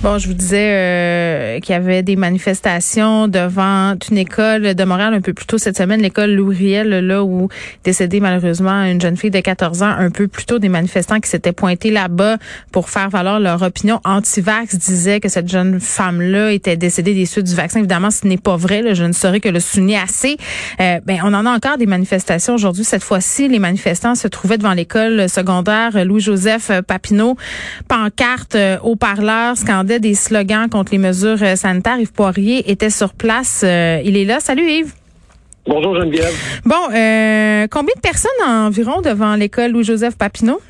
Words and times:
Bon, 0.00 0.16
je 0.16 0.28
vous 0.28 0.34
disais 0.34 0.70
euh, 0.70 1.58
qu'il 1.58 1.72
y 1.72 1.76
avait 1.76 2.04
des 2.04 2.14
manifestations 2.14 3.26
devant 3.26 3.96
une 4.08 4.18
école 4.18 4.76
de 4.76 4.84
Montréal 4.84 5.12
un 5.12 5.20
peu 5.20 5.32
plus 5.32 5.44
tôt 5.44 5.58
cette 5.58 5.76
semaine, 5.76 6.00
l'école 6.00 6.30
Louriel, 6.30 6.88
là 6.88 7.24
où 7.24 7.48
décédée 7.82 8.20
malheureusement 8.20 8.84
une 8.84 9.00
jeune 9.00 9.16
fille 9.16 9.32
de 9.32 9.40
14 9.40 9.82
ans, 9.82 9.88
un 9.88 10.10
peu 10.10 10.28
plus 10.28 10.44
tôt 10.44 10.60
des 10.60 10.68
manifestants 10.68 11.18
qui 11.18 11.28
s'étaient 11.28 11.50
pointés 11.50 11.90
là-bas 11.90 12.36
pour 12.70 12.90
faire 12.90 13.10
valoir 13.10 13.40
leur 13.40 13.60
opinion 13.62 14.00
anti-vax 14.04 14.76
disaient 14.76 15.18
que 15.18 15.28
cette 15.28 15.48
jeune 15.48 15.80
femme-là 15.80 16.52
était 16.52 16.76
décédée 16.76 17.12
des 17.12 17.26
suites 17.26 17.46
du 17.46 17.56
vaccin. 17.56 17.80
Évidemment, 17.80 18.12
ce 18.12 18.24
n'est 18.24 18.38
pas 18.38 18.56
vrai. 18.56 18.82
Là, 18.82 18.94
je 18.94 19.02
ne 19.02 19.12
saurais 19.12 19.40
que 19.40 19.48
le 19.48 19.58
souligner 19.58 19.98
assez. 19.98 20.36
Euh, 20.80 21.00
ben, 21.04 21.18
on 21.24 21.34
en 21.34 21.44
a 21.44 21.50
encore 21.50 21.76
des 21.76 21.86
manifestations 21.86 22.54
aujourd'hui. 22.54 22.84
Cette 22.84 23.02
fois-ci, 23.02 23.48
les 23.48 23.58
manifestants 23.58 24.14
se 24.14 24.28
trouvaient 24.28 24.58
devant 24.58 24.74
l'école 24.74 25.28
secondaire 25.28 26.04
Louis-Joseph 26.04 26.70
Papineau, 26.86 27.36
pancarte, 27.88 28.54
euh, 28.54 28.78
des 29.96 30.14
slogans 30.14 30.68
contre 30.68 30.92
les 30.92 30.98
mesures 30.98 31.42
euh, 31.42 31.56
sanitaires. 31.56 31.98
Yves 31.98 32.12
Poirier 32.12 32.70
était 32.70 32.90
sur 32.90 33.14
place. 33.14 33.62
Euh, 33.64 34.02
il 34.04 34.16
est 34.16 34.26
là. 34.26 34.40
Salut 34.40 34.68
Yves. 34.68 34.92
Bonjour 35.66 35.94
Geneviève. 35.96 36.34
Bon, 36.64 36.76
euh, 36.94 37.66
combien 37.70 37.94
de 37.94 38.00
personnes 38.00 38.30
environ 38.46 39.00
devant 39.00 39.34
l'école 39.34 39.72
Louis-Joseph 39.72 40.16
Papineau? 40.16 40.60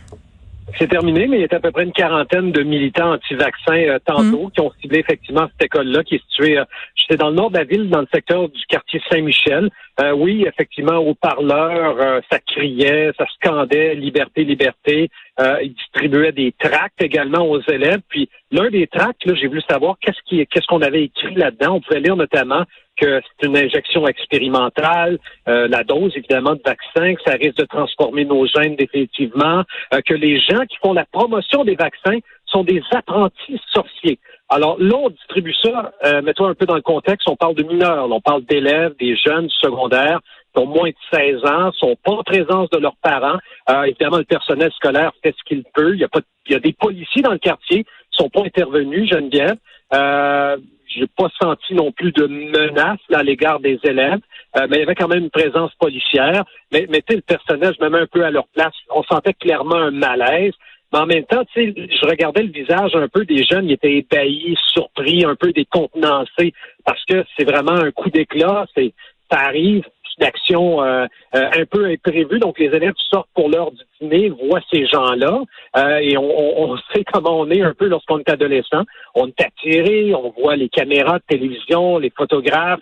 C'est 0.77 0.89
terminé, 0.89 1.27
mais 1.27 1.39
il 1.39 1.41
y 1.41 1.45
a 1.45 1.57
à 1.57 1.61
peu 1.61 1.71
près 1.71 1.85
une 1.85 1.93
quarantaine 1.93 2.53
de 2.53 2.63
militants 2.63 3.15
anti-vaccins 3.15 3.99
tantôt 4.05 4.47
mm. 4.47 4.51
qui 4.51 4.61
ont 4.61 4.73
ciblé 4.81 4.99
effectivement 4.99 5.49
cette 5.53 5.67
école-là 5.67 6.05
qui 6.05 6.17
est 6.17 6.23
située, 6.31 6.63
j'étais 6.95 7.17
dans 7.17 7.31
le 7.31 7.37
nord 7.37 7.51
de 7.51 7.59
la 7.59 7.65
ville, 7.65 7.89
dans 7.89 8.01
le 8.01 8.09
secteur 8.13 8.49
du 8.49 8.67
quartier 8.67 9.01
Saint-Michel. 9.11 9.71
oui, 10.17 10.45
effectivement, 10.47 10.99
au 10.99 11.15
parleur, 11.15 12.23
ça 12.31 12.39
criait, 12.41 13.13
ça 13.17 13.25
scandait 13.35 13.95
liberté, 13.95 14.45
liberté. 14.45 15.11
ils 15.41 15.75
distribuaient 15.75 16.33
des 16.33 16.53
tracts 16.59 17.01
également 17.01 17.49
aux 17.49 17.61
élèves. 17.63 18.01
Puis 18.09 18.29
L'un 18.51 18.71
des 18.71 18.87
tracts, 18.87 19.27
là, 19.27 19.35
j'ai 19.35 19.47
voulu 19.47 19.61
savoir 19.69 19.97
qu'est-ce 20.01 20.21
qui, 20.25 20.45
qu'est-ce 20.47 20.67
qu'on 20.67 20.81
avait 20.81 21.05
écrit 21.05 21.35
là-dedans. 21.35 21.75
On 21.77 21.81
pouvait 21.81 22.01
lire 22.01 22.17
notamment 22.17 22.65
que 23.01 23.21
c'est 23.41 23.47
une 23.47 23.57
injection 23.57 24.07
expérimentale, 24.07 25.19
euh, 25.49 25.69
la 25.69 25.85
dose 25.85 26.13
évidemment 26.17 26.55
de 26.55 26.63
vaccin, 26.65 27.15
que 27.15 27.23
ça 27.27 27.37
risque 27.37 27.59
de 27.59 27.65
transformer 27.65 28.25
nos 28.25 28.47
gènes 28.47 28.77
définitivement, 28.77 29.63
euh, 29.95 30.01
que 30.05 30.15
les 30.15 30.41
gens 30.41 30.65
qui 30.69 30.77
font 30.83 30.93
la 30.93 31.05
promotion 31.07 31.65
des 31.65 31.77
vaccins 31.77 32.19
sont 32.47 32.65
des 32.65 32.83
apprentis 32.93 33.61
sorciers. 33.73 34.19
Alors 34.49 34.77
là, 34.79 34.97
on 34.97 35.11
distribue 35.11 35.55
ça, 35.63 35.93
euh, 36.07 36.23
mets-toi 36.23 36.49
un 36.49 36.55
peu 36.55 36.67
dans 36.67 36.77
le 36.77 36.83
contexte, 36.83 37.29
on 37.29 37.37
parle 37.37 37.55
de 37.55 37.63
mineurs, 37.63 38.11
on 38.11 38.21
parle 38.21 38.45
d'élèves, 38.45 38.95
des 38.99 39.17
jeunes 39.17 39.51
secondaires 39.51 40.21
qui 40.55 40.63
ont 40.63 40.67
moins 40.67 40.89
de 40.89 40.95
16 41.13 41.45
ans, 41.45 41.71
sont 41.73 41.97
pas 42.03 42.13
en 42.13 42.23
présence 42.23 42.71
de 42.71 42.79
leurs 42.79 42.97
parents. 43.03 43.39
Euh, 43.69 43.83
évidemment, 43.83 44.17
le 44.17 44.25
personnel 44.25 44.73
scolaire 44.73 45.13
fait 45.23 45.35
ce 45.39 45.45
qu'il 45.45 45.63
peut. 45.75 45.93
Il 45.95 46.01
y 46.01 46.05
a 46.05 46.09
pas, 46.09 46.21
il 46.47 46.53
y 46.53 46.57
a 46.57 46.61
des 46.61 46.73
policiers 46.73 47.21
dans 47.21 47.33
le 47.33 47.39
quartier 47.39 47.85
sont 48.19 48.29
pas 48.29 48.43
intervenus, 48.45 49.09
Geneviève. 49.09 49.57
Euh, 49.95 50.57
j'ai 50.99 51.07
pas 51.07 51.29
senti 51.41 51.75
non 51.75 51.93
plus 51.93 52.13
de 52.13 52.27
menace 52.27 53.01
à 53.13 53.23
l'égard 53.23 53.61
des 53.61 53.79
élèves, 53.85 54.21
euh, 54.57 54.67
mais 54.69 54.77
il 54.77 54.81
y 54.81 54.83
avait 54.83 54.95
quand 54.95 55.09
même 55.09 55.25
une 55.25 55.31
présence 55.31 55.73
policière. 55.75 56.45
Mais, 56.73 56.87
mais 56.89 57.03
le 57.09 57.21
personnel, 57.21 57.75
je 57.79 57.85
me 57.85 58.01
un 58.01 58.07
peu 58.07 58.25
à 58.25 58.31
leur 58.31 58.47
place. 58.49 58.75
On 58.91 59.03
sentait 59.03 59.35
clairement 59.35 59.77
un 59.77 59.91
malaise. 59.91 60.55
Mais 60.93 61.01
en 61.01 61.07
même 61.07 61.25
temps, 61.25 61.43
je 61.55 62.07
regardais 62.07 62.43
le 62.43 62.51
visage 62.51 62.95
un 62.95 63.09
peu 63.09 63.27
des 63.27 63.45
jeunes, 63.45 63.67
ils 63.67 63.73
étaient 63.73 63.99
ébahis, 63.99 64.57
surpris, 64.73 65.23
un 65.25 65.35
peu 65.35 65.53
décontenancés, 65.53 66.55
parce 66.85 67.05
que 67.05 67.25
c'est 67.37 67.45
vraiment 67.45 67.73
un 67.73 67.91
coup 67.91 68.09
d'éclat. 68.09 68.67
C'est, 68.75 68.95
ça 69.31 69.41
arrive, 69.41 69.85
d'action 70.19 70.83
euh, 70.83 71.07
euh, 71.35 71.49
un 71.53 71.65
peu 71.65 71.87
imprévue. 71.87 72.39
Donc, 72.39 72.59
les 72.59 72.67
élèves 72.67 72.95
sortent 73.11 73.29
pour 73.35 73.49
l'heure 73.49 73.71
du 73.71 73.83
dîner, 74.01 74.29
voient 74.29 74.61
ces 74.73 74.87
gens-là, 74.87 75.41
euh, 75.77 75.99
et 75.99 76.17
on, 76.17 76.71
on, 76.71 76.77
sait 76.95 77.05
comment 77.05 77.41
on 77.41 77.51
est 77.51 77.63
un 77.63 77.75
peu 77.75 77.87
lorsqu'on 77.87 78.19
est 78.19 78.31
adolescent. 78.31 78.83
On 79.15 79.29
est 79.29 79.41
attiré, 79.41 80.15
on 80.15 80.31
voit 80.39 80.57
les 80.57 80.69
caméras 80.69 81.19
de 81.19 81.25
télévision, 81.29 81.99
les 81.99 82.11
photographes, 82.11 82.81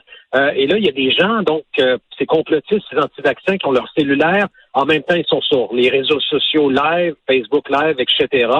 et 0.54 0.66
là, 0.66 0.76
il 0.76 0.84
y 0.84 0.88
a 0.88 0.92
des 0.92 1.12
gens, 1.12 1.42
donc, 1.42 1.64
ces 2.18 2.26
complotistes, 2.26 2.84
ces 2.90 2.98
anti-vaccins 2.98 3.56
qui 3.56 3.66
ont 3.66 3.70
leur 3.70 3.88
cellulaire, 3.96 4.48
en 4.74 4.84
même 4.84 5.02
temps, 5.02 5.14
ils 5.14 5.24
sont 5.24 5.40
sur 5.40 5.72
les 5.72 5.88
réseaux 5.88 6.20
sociaux 6.20 6.68
live, 6.68 7.14
Facebook 7.26 7.70
live, 7.70 7.96
etc. 7.98 8.50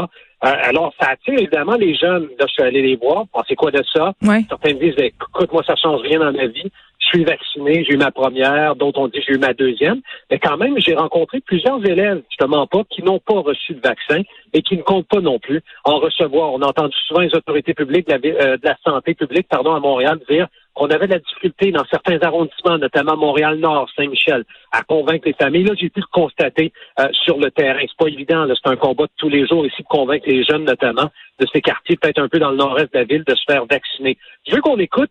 alors, 0.41 0.95
ça 0.99 1.11
attire 1.11 1.35
évidemment 1.39 1.75
les 1.75 1.95
jeunes. 1.95 2.29
Là, 2.39 2.47
je 2.49 2.53
suis 2.53 2.63
allé 2.63 2.81
les 2.81 2.97
voir. 2.97 3.25
Pensez 3.31 3.57
quoi 3.57 3.71
de 3.71 3.83
ça? 3.95 4.15
Certains 4.49 4.75
me 4.75 4.81
disent, 4.81 4.95
écoute, 4.97 5.53
moi, 5.53 5.63
ça 5.67 5.77
change 5.77 6.01
rien 6.01 6.21
dans 6.21 6.33
ma 6.33 6.47
vie 6.47 6.71
je 7.07 7.19
suis 7.19 7.25
vacciné, 7.25 7.85
j'ai 7.85 7.95
eu 7.95 7.97
ma 7.97 8.11
première, 8.11 8.75
d'autres 8.75 9.01
ont 9.01 9.09
dit 9.09 9.23
j'ai 9.27 9.35
eu 9.35 9.39
ma 9.39 9.55
deuxième. 9.55 10.01
Mais 10.31 10.39
quand 10.39 10.57
même, 10.57 10.75
j'ai 10.79 10.95
rencontré 10.95 11.41
plusieurs 11.41 11.85
élèves, 11.87 12.23
justement 12.29 12.67
pas, 12.67 12.83
qui 12.91 13.03
n'ont 13.03 13.21
pas 13.21 13.41
reçu 13.41 13.75
de 13.75 13.81
vaccin 13.81 14.23
et 14.53 14.63
qui 14.63 14.77
ne 14.77 14.83
comptent 14.83 15.09
pas 15.09 15.21
non 15.21 15.39
plus 15.39 15.61
en 15.85 15.99
recevoir. 15.99 16.53
On 16.53 16.63
a 16.63 16.67
entendu 16.67 16.97
souvent 17.07 17.21
les 17.21 17.35
autorités 17.35 17.75
publiques 17.75 18.09
de 18.09 18.13
la, 18.13 18.45
euh, 18.45 18.57
de 18.57 18.65
la 18.65 18.77
santé 18.85 19.15
publique, 19.15 19.47
pardon, 19.49 19.75
à 19.75 19.81
Montréal 19.81 20.19
dire 20.29 20.49
qu'on 20.75 20.89
avait 20.89 21.07
de 21.07 21.15
la 21.15 21.19
difficulté 21.19 21.73
dans 21.73 21.85
certains 21.87 22.19
arrondissements, 22.21 22.77
notamment 22.77 23.17
Montréal-Nord, 23.17 23.89
Saint-Michel, 23.97 24.45
à 24.73 24.83
convaincre 24.83 25.27
les 25.27 25.33
familles. 25.33 25.65
Là, 25.65 25.73
j'ai 25.75 25.89
pu 25.89 26.01
le 26.01 26.07
constater 26.13 26.71
euh, 27.01 27.09
sur 27.25 27.39
le 27.39 27.51
terrain. 27.51 27.81
C'est 27.81 27.97
pas 27.97 28.09
évident, 28.09 28.47
c'est 28.49 28.71
un 28.71 28.77
combat 28.77 29.05
de 29.05 29.13
tous 29.17 29.31
les 29.31 29.47
jours 29.47 29.65
ici 29.65 29.83
de 29.83 29.89
convaincre 29.89 30.29
les 30.29 30.45
jeunes, 30.45 30.65
notamment, 30.65 31.11
de 31.41 31.47
ces 31.53 31.63
quartiers, 31.63 31.97
peut-être 31.97 32.19
un 32.19 32.29
peu 32.29 32.39
dans 32.39 32.51
le 32.51 32.59
nord-est 32.59 32.93
de 32.93 32.99
la 32.99 33.05
ville, 33.05 33.25
de 33.25 33.35
se 33.35 33.43
faire 33.49 33.65
vacciner. 33.65 34.19
Je 34.47 34.55
veux 34.55 34.61
qu'on 34.61 34.77
écoute 34.77 35.11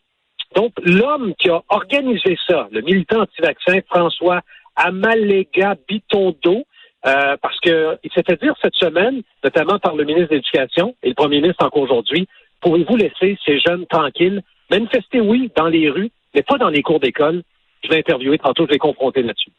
donc, 0.56 0.72
l'homme 0.84 1.34
qui 1.36 1.50
a 1.50 1.62
organisé 1.70 2.38
ça, 2.48 2.68
le 2.72 2.82
militant 2.82 3.22
anti-vaccin, 3.22 3.80
François 3.90 4.42
Amalega 4.76 5.76
Bitondo, 5.88 6.64
euh, 7.06 7.38
parce 7.42 7.60
que 7.60 7.98
il 8.04 8.12
s'est 8.12 8.24
fait 8.28 8.42
dire 8.42 8.56
cette 8.62 8.76
semaine, 8.76 9.22
notamment 9.44 9.80
par 9.80 9.96
le 9.96 10.06
ministre 10.06 10.30
de 10.30 10.36
l'Éducation 10.36 10.96
et 11.04 11.10
le 11.10 11.14
premier 11.14 11.42
ministre 11.42 11.64
encore 11.66 11.84
aujourd'hui, 11.84 12.28
pouvez-vous 12.62 12.96
laisser 12.96 13.38
ces 13.46 13.60
jeunes 13.60 13.86
tranquilles 13.86 14.42
manifester, 14.72 15.22
oui, 15.22 15.52
dans 15.56 15.68
les 15.68 15.90
rues, 15.90 16.12
mais 16.34 16.42
pas 16.42 16.58
dans 16.58 16.70
les 16.70 16.82
cours 16.82 17.00
d'école? 17.00 17.44
Je 17.84 17.90
vais 17.90 18.00
interviewer 18.00 18.40
tantôt, 18.40 18.66
je 18.66 18.72
vais 18.72 18.80
confronter 18.80 19.22
là-dessus. 19.22 19.52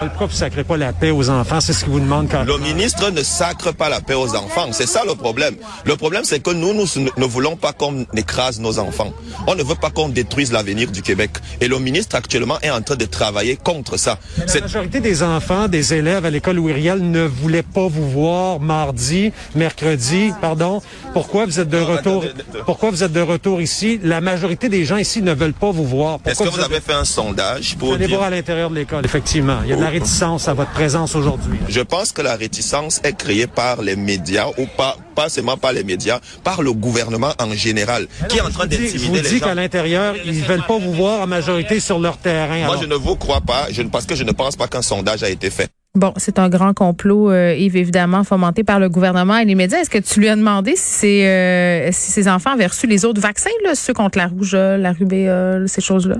Pourquoi 0.00 0.28
vous 0.28 0.34
sacrez 0.34 0.64
pas 0.64 0.78
la 0.78 0.94
paix 0.94 1.10
aux 1.10 1.28
enfants? 1.28 1.60
C'est 1.60 1.74
ce 1.74 1.84
qu'il 1.84 1.92
vous 1.92 2.00
demande 2.00 2.28
quand 2.30 2.44
Le 2.44 2.56
ministre 2.56 3.10
ne 3.10 3.22
sacre 3.22 3.70
pas 3.72 3.90
la 3.90 4.00
paix 4.00 4.14
aux 4.14 4.34
enfants. 4.34 4.68
C'est 4.72 4.86
ça 4.86 5.02
le 5.06 5.14
problème. 5.14 5.56
Le 5.84 5.94
problème, 5.94 6.24
c'est 6.24 6.40
que 6.40 6.50
nous, 6.50 6.72
nous 6.72 6.86
ne 7.18 7.24
voulons 7.26 7.56
pas 7.56 7.74
qu'on 7.74 8.06
écrase 8.16 8.60
nos 8.60 8.78
enfants. 8.78 9.12
On 9.46 9.54
ne 9.54 9.62
veut 9.62 9.74
pas 9.74 9.90
qu'on 9.90 10.08
détruise 10.08 10.52
l'avenir 10.52 10.90
du 10.90 11.02
Québec. 11.02 11.32
Et 11.60 11.68
le 11.68 11.78
ministre 11.78 12.16
actuellement 12.16 12.58
est 12.62 12.70
en 12.70 12.80
train 12.80 12.96
de 12.96 13.04
travailler 13.04 13.56
contre 13.56 13.98
ça. 13.98 14.18
la 14.38 14.60
majorité 14.62 15.00
des 15.00 15.22
enfants, 15.22 15.68
des 15.68 15.92
élèves 15.92 16.24
à 16.24 16.30
l'école 16.30 16.58
Ouiriel 16.58 17.10
ne 17.10 17.24
voulaient 17.24 17.62
pas 17.62 17.86
vous 17.86 18.08
voir 18.08 18.58
mardi, 18.58 19.32
mercredi, 19.54 20.32
pardon. 20.40 20.80
Pourquoi 21.12 21.44
vous 21.44 21.60
êtes 21.60 21.68
de 21.68 21.78
retour? 21.78 22.24
Pourquoi 22.64 22.90
vous 22.90 23.04
êtes 23.04 23.12
de 23.12 23.20
retour 23.20 23.60
ici? 23.60 24.00
La 24.02 24.22
majorité 24.22 24.70
des 24.70 24.86
gens 24.86 24.96
ici 24.96 25.20
ne 25.20 25.34
veulent 25.34 25.52
pas 25.52 25.72
vous 25.72 25.84
voir. 25.84 26.20
Est-ce 26.24 26.42
que 26.42 26.48
vous, 26.48 26.60
avez 26.60 26.80
fait 26.80 26.94
un 26.94 27.04
sondage 27.04 27.76
pour 27.76 27.92
allez 27.94 28.06
voir 28.06 28.22
à 28.22 28.30
l'intérieur 28.30 28.70
de 28.70 28.76
l'école, 28.76 29.04
effectivement. 29.04 29.58
Il 29.64 29.70
y 29.70 29.72
a 29.74 29.76
de 29.80 29.84
la 29.84 29.90
réticence 29.90 30.46
à 30.46 30.54
votre 30.54 30.70
présence 30.72 31.16
aujourd'hui? 31.16 31.58
Je 31.68 31.80
pense 31.80 32.12
que 32.12 32.20
la 32.20 32.36
réticence 32.36 33.00
est 33.02 33.16
créée 33.16 33.46
par 33.46 33.80
les 33.80 33.96
médias 33.96 34.48
ou 34.58 34.66
pas, 34.76 34.96
pas 35.14 35.28
seulement 35.28 35.56
par 35.56 35.72
les 35.72 35.84
médias, 35.84 36.20
par 36.44 36.62
le 36.62 36.72
gouvernement 36.72 37.32
en 37.40 37.52
général, 37.52 38.06
qui 38.28 38.38
est 38.38 38.42
en 38.42 38.50
train 38.50 38.66
d'intimider 38.66 38.92
les 38.92 38.98
gens. 38.98 39.12
vous 39.12 39.34
dis 39.34 39.40
qu'à 39.40 39.54
l'intérieur, 39.54 40.14
ils 40.24 40.42
veulent 40.44 40.66
pas 40.66 40.78
vous 40.78 40.92
voir 40.92 41.22
en 41.22 41.26
majorité 41.26 41.80
sur 41.80 41.98
leur 41.98 42.18
terrain. 42.18 42.66
Moi, 42.66 42.76
je 42.80 42.86
ne 42.86 42.94
vous 42.94 43.16
crois 43.16 43.40
pas, 43.40 43.68
je, 43.70 43.82
parce 43.82 44.04
que 44.04 44.14
je 44.14 44.24
ne 44.24 44.32
pense 44.32 44.56
pas 44.56 44.68
qu'un 44.68 44.82
sondage 44.82 45.22
a 45.22 45.30
été 45.30 45.48
fait. 45.48 45.70
Bon, 45.94 46.12
c'est 46.18 46.38
un 46.38 46.48
grand 46.48 46.72
complot, 46.72 47.32
euh, 47.32 47.54
Yves, 47.56 47.76
évidemment, 47.76 48.22
fomenté 48.22 48.62
par 48.62 48.78
le 48.78 48.88
gouvernement 48.88 49.38
et 49.38 49.44
les 49.44 49.56
médias. 49.56 49.78
Est-ce 49.78 49.90
que 49.90 49.98
tu 49.98 50.20
lui 50.20 50.28
as 50.28 50.36
demandé 50.36 50.74
si, 50.76 51.24
euh, 51.24 51.90
si 51.90 52.12
ses 52.12 52.28
enfants 52.28 52.52
avaient 52.52 52.66
reçu 52.66 52.86
les 52.86 53.04
autres 53.04 53.20
vaccins, 53.20 53.50
là, 53.64 53.74
ceux 53.74 53.94
contre 53.94 54.18
la 54.18 54.28
rougeole, 54.28 54.82
la 54.82 54.92
rubéole, 54.92 55.68
ces 55.68 55.80
choses-là? 55.80 56.16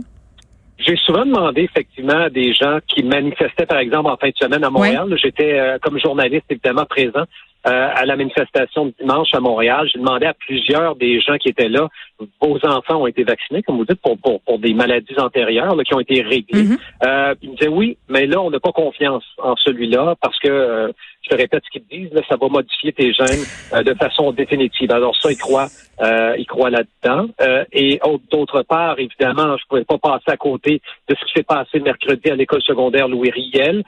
J'ai 0.81 0.97
souvent 0.97 1.27
demandé 1.27 1.63
effectivement 1.63 2.23
à 2.23 2.31
des 2.31 2.55
gens 2.55 2.79
qui 2.87 3.03
manifestaient, 3.03 3.67
par 3.67 3.79
exemple, 3.79 4.09
en 4.09 4.17
fin 4.17 4.29
de 4.29 4.37
semaine 4.37 4.65
à 4.65 4.71
Montréal. 4.71 5.15
J'étais 5.17 5.59
euh, 5.59 5.79
comme 5.79 5.99
journaliste 5.99 6.47
évidemment 6.49 6.87
présent 6.87 7.25
euh, 7.67 7.89
à 7.95 8.07
la 8.07 8.17
manifestation 8.17 8.87
de 8.87 8.95
dimanche 9.01 9.29
à 9.35 9.41
Montréal. 9.41 9.89
J'ai 9.93 9.99
demandé 9.99 10.27
à 10.27 10.35
plusieurs 10.35 10.97
des 10.97 11.21
gens 11.21 11.37
qui 11.37 11.49
étaient 11.49 11.69
là, 11.69 11.89
vos 12.41 12.59
enfants 12.65 13.03
ont 13.03 13.07
été 13.07 13.25
vaccinés, 13.25 13.63
comme 13.63 13.77
vous 13.77 13.85
dites, 13.85 14.01
pour, 14.01 14.19
pour, 14.19 14.41
pour 14.43 14.59
des 14.59 14.75
maladies 14.75 15.19
antérieures 15.19 15.77
qui 15.85 15.95
ont 15.95 16.01
été 16.01 16.23
réglées. 16.23 16.65
Mm-hmm. 16.65 16.79
euh, 17.07 17.35
ils 17.43 17.51
me 17.51 17.57
disaient 17.57 17.69
oui, 17.69 17.97
mais 18.09 18.27
là, 18.27 18.41
on 18.41 18.51
n'a 18.51 18.61
pas 18.61 18.73
confiance 18.73 19.25
en 19.39 19.57
celui-là 19.57 20.15
parce 20.21 20.39
que, 20.39 20.49
euh, 20.49 20.93
je 21.23 21.29
te 21.29 21.37
répète 21.37 21.63
ce 21.67 21.71
qu'ils 21.71 21.87
disent, 21.87 22.13
là, 22.15 22.23
ça 22.29 22.37
va 22.41 22.49
modifier 22.49 22.93
tes 22.93 23.13
gènes 23.13 23.45
euh, 23.75 23.83
de 23.83 23.95
façon 23.95 24.33
définitive. 24.33 24.91
Alors 24.91 25.15
ça, 25.17 25.31
ils 25.31 25.37
croient, 25.37 25.69
euh, 26.01 26.35
ils 26.39 26.47
croient 26.47 26.71
là-dedans. 26.71 27.29
et 27.73 28.01
d'autre 28.33 28.63
part, 28.63 28.99
évidemment, 28.99 29.57
je 29.59 29.63
ne 29.65 29.69
pouvais 29.69 29.85
pas 29.85 29.99
passer 29.99 30.29
à 30.29 30.37
côté 30.37 30.81
de 31.09 31.15
ce 31.15 31.25
qui 31.27 31.33
s'est 31.35 31.43
passé 31.43 31.79
mercredi 31.81 32.31
à 32.31 32.37
l'école 32.37 32.63
secondaire 32.63 33.07
Louis 33.07 33.31
Riel. 33.31 33.85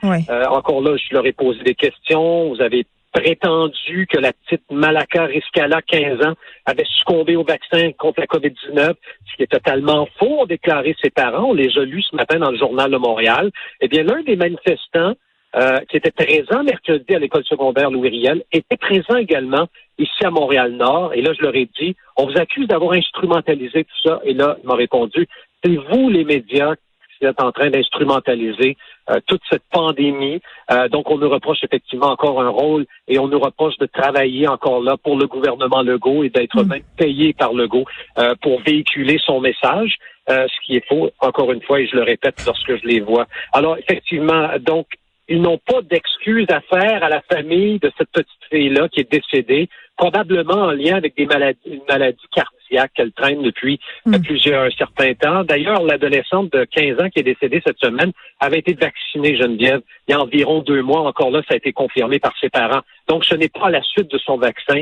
encore 0.49 0.81
là, 0.81 0.95
je 0.95 1.13
leur 1.13 1.25
ai 1.25 1.33
posé 1.33 1.63
des 1.63 1.75
questions. 1.75 2.49
Vous 2.49 2.61
avez 2.61 2.85
prétendu 3.13 4.07
que 4.07 4.17
la 4.17 4.33
petite 4.33 4.63
Malaka 4.71 5.25
Riscala, 5.25 5.81
15 5.81 6.25
ans, 6.25 6.33
avait 6.65 6.85
succombé 6.97 7.35
au 7.35 7.43
vaccin 7.43 7.91
contre 7.93 8.19
la 8.19 8.25
COVID-19, 8.25 8.93
ce 9.31 9.35
qui 9.37 9.43
est 9.43 9.51
totalement 9.51 10.07
faux, 10.17 10.41
ont 10.41 10.45
déclaré 10.45 10.95
ses 11.01 11.09
parents. 11.09 11.51
On 11.51 11.53
les 11.53 11.77
a 11.77 11.85
lus 11.85 12.03
ce 12.09 12.15
matin 12.15 12.39
dans 12.39 12.51
le 12.51 12.57
journal 12.57 12.91
de 12.91 12.97
Montréal. 12.97 13.51
Eh 13.81 13.87
bien, 13.87 14.03
l'un 14.03 14.21
des 14.23 14.35
manifestants 14.35 15.13
euh, 15.55 15.79
qui 15.89 15.97
était 15.97 16.11
présent 16.11 16.63
mercredi 16.63 17.13
à 17.13 17.19
l'école 17.19 17.43
secondaire 17.45 17.91
Louis 17.91 18.09
Riel 18.09 18.43
était 18.51 18.77
présent 18.77 19.15
également 19.15 19.67
ici 19.99 20.25
à 20.25 20.31
Montréal-Nord. 20.31 21.13
Et 21.13 21.21
là, 21.21 21.31
je 21.37 21.43
leur 21.43 21.55
ai 21.55 21.69
dit, 21.79 21.95
on 22.17 22.25
vous 22.25 22.37
accuse 22.37 22.67
d'avoir 22.67 22.93
instrumentalisé 22.93 23.83
tout 23.83 24.09
ça. 24.09 24.19
Et 24.23 24.33
là, 24.33 24.57
il 24.63 24.67
m'a 24.67 24.75
répondu, 24.75 25.27
c'est 25.63 25.75
vous 25.75 26.09
les 26.09 26.23
médias 26.23 26.73
qui 27.19 27.25
êtes 27.25 27.41
en 27.41 27.51
train 27.51 27.69
d'instrumentaliser 27.69 28.75
euh, 29.09 29.19
toute 29.27 29.41
cette 29.49 29.63
pandémie. 29.71 30.39
Euh, 30.71 30.87
donc, 30.87 31.09
on 31.11 31.17
nous 31.17 31.29
reproche 31.29 31.63
effectivement 31.63 32.07
encore 32.07 32.41
un 32.41 32.49
rôle 32.49 32.85
et 33.07 33.19
on 33.19 33.27
nous 33.27 33.39
reproche 33.39 33.77
de 33.77 33.85
travailler 33.85 34.47
encore 34.47 34.81
là 34.81 34.95
pour 34.95 35.17
le 35.17 35.27
gouvernement 35.27 35.81
Legault 35.81 36.23
et 36.23 36.29
d'être 36.29 36.63
mm. 36.63 36.67
même 36.67 36.83
payé 36.95 37.33
par 37.33 37.53
Legault 37.53 37.85
euh, 38.17 38.33
pour 38.41 38.61
véhiculer 38.61 39.19
son 39.25 39.41
message. 39.41 39.97
ce 40.29 40.65
qui 40.65 40.77
est 40.77 40.87
faux, 40.87 41.09
encore 41.19 41.51
une 41.51 41.61
fois, 41.61 41.81
et 41.81 41.87
je 41.87 41.97
le 41.97 42.03
répète 42.03 42.45
lorsque 42.45 42.77
je 42.77 42.87
les 42.87 43.01
vois. 43.01 43.25
Alors, 43.51 43.77
effectivement, 43.77 44.47
donc, 44.61 44.87
ils 45.29 45.41
n'ont 45.41 45.59
pas 45.59 45.81
d'excuses 45.81 46.49
à 46.49 46.61
faire 46.61 47.03
à 47.03 47.09
la 47.09 47.21
famille 47.21 47.79
de 47.79 47.91
cette 47.97 48.09
petite 48.09 48.27
fille-là 48.49 48.89
qui 48.89 49.01
est 49.01 49.11
décédée, 49.11 49.69
probablement 49.97 50.65
en 50.65 50.71
lien 50.71 50.95
avec 50.95 51.15
des 51.15 51.25
maladies, 51.25 51.59
une 51.65 51.81
maladie 51.87 52.25
cardiaque 52.33 52.91
qu'elle 52.93 53.11
traîne 53.11 53.41
depuis 53.41 53.79
hmm. 54.05 54.17
plusieurs 54.21 54.63
un 54.63 54.71
certain 54.71 55.13
temps. 55.13 55.43
D'ailleurs, 55.43 55.83
l'adolescente 55.83 56.51
de 56.51 56.65
15 56.65 56.99
ans 56.99 57.09
qui 57.09 57.19
est 57.19 57.23
décédée 57.23 57.61
cette 57.65 57.79
semaine 57.79 58.11
avait 58.39 58.59
été 58.59 58.73
vaccinée, 58.73 59.37
Geneviève, 59.37 59.81
il 60.07 60.11
y 60.11 60.13
a 60.15 60.19
environ 60.19 60.59
deux 60.59 60.81
mois. 60.81 61.01
Encore 61.01 61.31
là, 61.31 61.41
ça 61.47 61.53
a 61.53 61.57
été 61.57 61.71
confirmé 61.71 62.19
par 62.19 62.33
ses 62.41 62.49
parents. 62.49 62.81
Donc, 63.07 63.23
ce 63.23 63.35
n'est 63.35 63.49
pas 63.49 63.67
à 63.67 63.69
la 63.69 63.81
suite 63.81 64.11
de 64.11 64.17
son 64.17 64.37
vaccin 64.37 64.81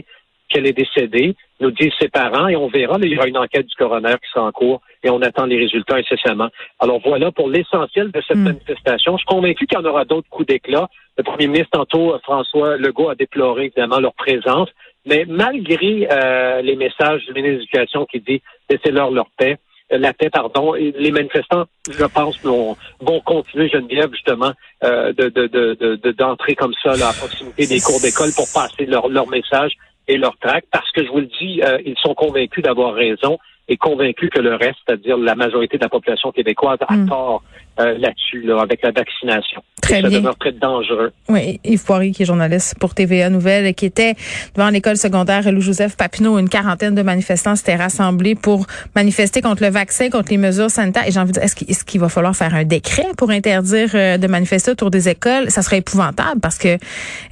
qu'elle 0.50 0.68
est 0.68 0.74
décédée, 0.74 1.36
nous 1.60 1.72
disent 1.72 1.94
ses 2.00 2.10
parents, 2.10 2.48
et 2.48 2.56
on 2.56 2.68
verra. 2.68 2.98
il 3.02 3.14
y 3.14 3.18
aura 3.18 3.28
une 3.28 3.38
enquête 3.38 3.68
du 3.68 3.76
coroner 3.76 4.16
qui 4.22 4.30
sera 4.34 4.46
en 4.46 4.52
cours 4.52 4.82
et 5.03 5.09
on 5.09 5.21
attend 5.21 5.45
les 5.45 5.57
résultats 5.57 5.95
incessamment. 5.95 6.50
Alors 6.80 7.00
voilà 7.03 7.31
pour 7.31 7.50
l'essentiel 7.50 8.12
de 8.12 8.21
cette 8.27 8.38
hmm. 8.38 8.44
manifestation. 8.44 9.13
Je 9.18 9.24
suis 9.24 9.36
convaincu 9.36 9.65
qu'il 9.68 9.77
y 9.77 9.81
en 9.81 9.86
aura 9.86 10.06
d'autres 10.06 10.30
coups 10.30 10.48
d'éclat. 10.48 10.89
Le 11.18 11.24
premier 11.24 11.48
ministre, 11.48 11.71
tantôt, 11.71 12.18
François 12.24 12.77
Legault, 12.77 13.09
a 13.09 13.15
déploré 13.15 13.65
évidemment 13.65 14.00
leur 14.00 14.13
présence. 14.13 14.69
Mais 15.06 15.25
malgré 15.27 16.07
euh, 16.12 16.62
les 16.62 16.75
messages 16.75 17.25
du 17.25 17.33
ministre 17.33 17.57
de 17.57 17.62
l'Éducation 17.62 18.06
qui 18.06 18.19
dit 18.19 18.42
laissez-leur 18.69 19.12
leur 19.12 19.30
paix, 19.38 19.57
euh, 19.92 19.98
la 19.98 20.13
paix, 20.13 20.30
pardon, 20.30 20.74
les 20.74 21.12
manifestants, 21.12 21.65
je 21.89 22.06
pense, 22.06 22.39
vont, 22.44 22.77
vont 23.00 23.19
continuer, 23.21 23.69
Geneviève, 23.69 24.12
justement, 24.13 24.51
euh, 24.83 25.12
de, 25.13 25.30
de, 25.30 26.12
d'entrer 26.12 26.56
comme 26.56 26.74
ça 26.83 26.95
là, 26.95 27.09
à 27.09 27.13
proximité 27.13 27.68
des 27.68 27.80
cours 27.80 28.00
d'école 28.01 28.30
pour 28.36 28.47
passer 28.54 28.86
leur, 28.86 29.09
leur 29.09 29.27
message 29.27 29.74
et 30.07 30.18
leur 30.18 30.38
tract, 30.38 30.68
parce 30.71 30.89
que 30.92 31.04
je 31.04 31.09
vous 31.09 31.19
le 31.19 31.30
dis, 31.39 31.62
euh, 31.63 31.77
ils 31.86 31.97
sont 31.97 32.13
convaincus 32.13 32.63
d'avoir 32.63 32.94
raison 32.94 33.38
et 33.71 33.77
convaincus 33.77 34.29
que 34.29 34.41
le 34.41 34.56
reste, 34.56 34.75
c'est-à-dire 34.85 35.18
la 35.18 35.33
majorité 35.33 35.77
de 35.77 35.83
la 35.83 35.89
population 35.89 36.33
québécoise, 36.33 36.77
a 36.85 36.94
hmm. 36.94 37.07
tort 37.07 37.41
euh, 37.79 37.97
là-dessus, 37.97 38.41
là, 38.41 38.59
avec 38.62 38.81
la 38.83 38.91
vaccination. 38.91 39.63
Très 39.81 40.01
ça 40.01 40.09
bien. 40.09 40.19
demeure 40.19 40.38
très 40.38 40.51
dangereux. 40.51 41.13
Oui, 41.29 41.62
Yves 41.63 41.85
Poirier, 41.85 42.12
qui 42.12 42.23
est 42.23 42.25
journaliste 42.25 42.75
pour 42.79 42.94
TVA 42.94 43.29
Nouvelle, 43.29 43.73
qui 43.73 43.85
était 43.85 44.15
devant 44.56 44.69
l'école 44.69 44.97
secondaire 44.97 45.50
Louis-Joseph 45.50 45.95
Papineau. 45.95 46.38
Une 46.38 46.50
quarantaine 46.50 46.95
de 46.95 47.01
manifestants 47.01 47.56
s'étaient 47.56 47.77
rassemblés 47.77 48.35
pour 48.35 48.68
manifester 48.94 49.41
contre 49.41 49.63
le 49.63 49.69
vaccin, 49.69 50.09
contre 50.09 50.31
les 50.31 50.38
mesures 50.38 50.69
sanitaires. 50.69 51.07
Et 51.07 51.12
j'ai 51.12 51.19
envie 51.21 51.31
de 51.31 51.39
dire, 51.39 51.44
est-ce 51.44 51.85
qu'il 51.85 52.01
va 52.01 52.09
falloir 52.09 52.35
faire 52.35 52.53
un 52.53 52.65
décret 52.65 53.07
pour 53.18 53.29
interdire 53.29 53.89
euh, 53.95 54.18
de 54.18 54.27
manifester 54.27 54.71
autour 54.71 54.91
des 54.91 55.07
écoles? 55.07 55.50
Ça 55.50 55.62
serait 55.62 55.77
épouvantable 55.77 56.41
parce 56.41 56.57
que 56.57 56.75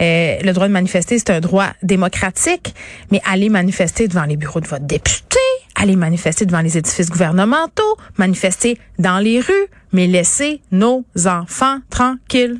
euh, 0.01 0.35
le 0.41 0.51
droit 0.53 0.69
de 0.69 0.73
manifester, 0.73 1.19
c'est 1.19 1.31
un 1.31 1.41
droit 1.41 1.67
démocratique. 1.83 2.73
Mais 3.11 3.19
aller 3.29 3.49
manifester 3.49 4.07
devant 4.07 4.23
les 4.23 4.37
bureaux 4.37 4.61
de 4.61 4.67
votre 4.67 4.85
député, 4.85 5.39
aller 5.79 5.95
manifester 5.95 6.45
devant 6.45 6.61
les 6.61 6.77
édifices 6.77 7.09
gouvernementaux, 7.09 7.97
manifester 8.17 8.77
dans 8.99 9.19
les 9.19 9.39
rues, 9.39 9.67
mais 9.93 10.07
laisser 10.07 10.61
nos 10.71 11.05
enfants 11.25 11.79
tranquilles. 11.89 12.57